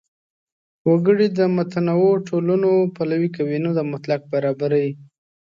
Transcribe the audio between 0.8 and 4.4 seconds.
وګړي د متنوع ټولنو پلوي کوي، نه د مطلق